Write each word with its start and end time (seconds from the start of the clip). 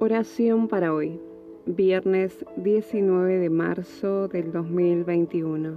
Oración 0.00 0.68
para 0.68 0.94
hoy, 0.94 1.18
viernes 1.66 2.46
19 2.54 3.38
de 3.38 3.50
marzo 3.50 4.28
del 4.28 4.52
2021. 4.52 5.72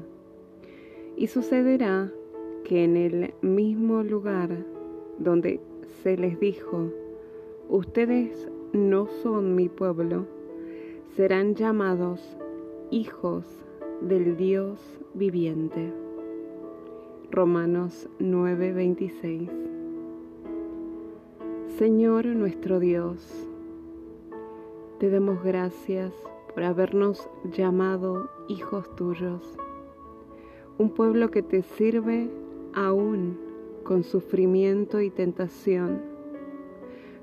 Y 1.18 1.26
sucederá 1.26 2.12
que 2.64 2.84
en 2.84 2.98
el 2.98 3.34
mismo 3.42 4.04
lugar 4.04 4.64
donde 5.18 5.60
se 6.04 6.18
les 6.18 6.40
dijo, 6.40 6.92
ustedes 7.68 8.48
no 8.74 9.08
son 9.24 9.56
mi 9.56 9.70
pueblo, 9.70 10.28
serán 11.16 11.56
llamados 11.56 12.22
hijos 12.92 13.44
del 14.02 14.38
Dios 14.38 14.80
viviente. 15.16 15.92
Romanos 17.32 18.08
9:26 18.20 19.50
Señor 21.80 22.28
nuestro 22.28 22.80
Dios, 22.80 23.51
te 25.02 25.10
damos 25.10 25.44
gracias 25.44 26.14
por 26.54 26.62
habernos 26.62 27.28
llamado 27.44 28.30
hijos 28.48 28.96
tuyos, 28.96 29.58
un 30.78 30.92
pueblo 30.92 31.32
que 31.32 31.42
te 31.42 31.64
sirve 31.64 32.30
aún 32.76 33.36
con 33.84 34.04
sufrimiento 34.04 35.02
y 35.02 35.10
tentación. 35.10 36.04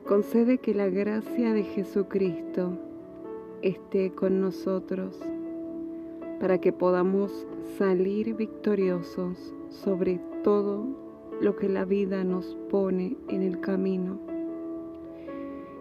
Concede 0.09 0.59
que 0.59 0.74
la 0.74 0.88
gracia 0.88 1.52
de 1.52 1.62
Jesucristo 1.62 2.77
esté 3.62 4.10
con 4.10 4.40
nosotros 4.40 5.16
para 6.40 6.60
que 6.60 6.73
podamos 6.73 7.46
salir 7.79 8.34
victoriosos 8.34 9.54
sobre 9.68 10.18
todo 10.42 10.84
lo 11.40 11.54
que 11.54 11.68
la 11.68 11.84
vida 11.84 12.24
nos 12.24 12.56
pone 12.70 13.16
en 13.29 13.42
el 13.42 13.60
camino 13.60 14.18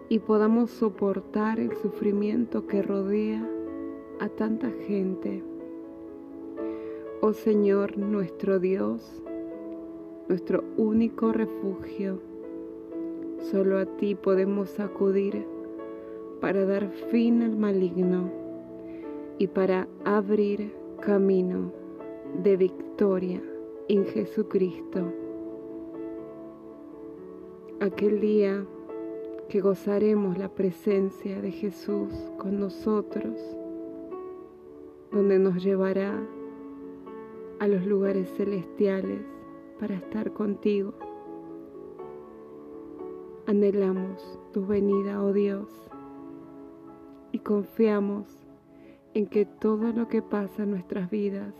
y 0.08 0.20
podamos 0.20 0.70
soportar 0.70 1.60
el 1.60 1.76
sufrimiento 1.76 2.66
que 2.66 2.82
rodea 2.82 3.46
a 4.20 4.28
tanta 4.28 4.70
gente. 4.86 5.42
Oh 7.20 7.32
Señor 7.32 7.98
nuestro 7.98 8.58
Dios, 8.58 9.22
nuestro 10.28 10.64
único 10.76 11.32
refugio, 11.32 12.20
solo 13.50 13.78
a 13.78 13.84
ti 13.84 14.14
podemos 14.14 14.80
acudir 14.80 15.44
para 16.40 16.64
dar 16.64 16.88
fin 17.10 17.42
al 17.42 17.56
maligno 17.56 18.30
y 19.38 19.46
para 19.46 19.88
abrir 20.04 20.72
camino 21.00 21.72
de 22.42 22.56
victoria 22.56 23.42
en 23.88 24.04
Jesucristo. 24.06 25.12
Aquel 27.80 28.20
día 28.20 28.64
que 29.48 29.62
gozaremos 29.62 30.36
la 30.36 30.50
presencia 30.50 31.40
de 31.40 31.50
Jesús 31.50 32.12
con 32.36 32.60
nosotros, 32.60 33.34
donde 35.10 35.38
nos 35.38 35.64
llevará 35.64 36.22
a 37.58 37.66
los 37.66 37.86
lugares 37.86 38.28
celestiales 38.36 39.22
para 39.80 39.94
estar 39.94 40.34
contigo. 40.34 40.92
Anhelamos 43.46 44.38
tu 44.52 44.66
venida, 44.66 45.22
oh 45.22 45.32
Dios, 45.32 45.68
y 47.32 47.38
confiamos 47.38 48.26
en 49.14 49.26
que 49.26 49.46
todo 49.46 49.92
lo 49.92 50.08
que 50.08 50.20
pasa 50.20 50.64
en 50.64 50.72
nuestras 50.72 51.10
vidas 51.10 51.54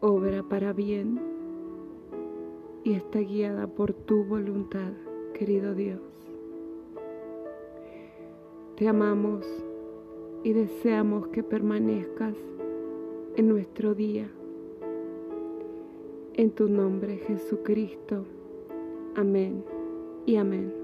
obra 0.00 0.42
para 0.42 0.72
bien 0.72 1.20
y 2.82 2.94
está 2.94 3.20
guiada 3.20 3.68
por 3.68 3.92
tu 3.92 4.24
voluntad 4.24 4.92
querido 5.34 5.74
Dios. 5.74 6.00
Te 8.76 8.88
amamos 8.88 9.44
y 10.42 10.52
deseamos 10.52 11.28
que 11.28 11.42
permanezcas 11.42 12.34
en 13.36 13.48
nuestro 13.48 13.94
día. 13.94 14.28
En 16.34 16.50
tu 16.50 16.68
nombre, 16.68 17.18
Jesucristo. 17.18 18.24
Amén 19.14 19.64
y 20.26 20.36
amén. 20.36 20.83